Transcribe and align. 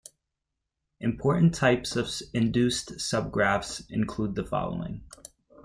Important 0.99 1.53
types 1.53 1.95
of 1.95 2.07
induced 2.33 2.93
subgraphs 2.93 3.83
include 3.91 4.33
the 4.33 4.43
following. 4.43 5.03